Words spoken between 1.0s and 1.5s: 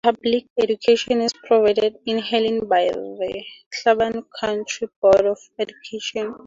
is